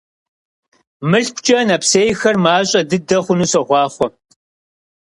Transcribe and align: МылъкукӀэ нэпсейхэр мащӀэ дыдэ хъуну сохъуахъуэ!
МылъкукӀэ 1.09 1.59
нэпсейхэр 1.67 2.35
мащӀэ 2.43 2.81
дыдэ 2.89 3.17
хъуну 3.23 3.47
сохъуахъуэ! 3.51 4.07